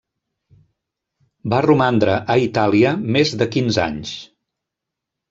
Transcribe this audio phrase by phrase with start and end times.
[1.53, 4.15] Va romandre a Itàlia més de quinze anys.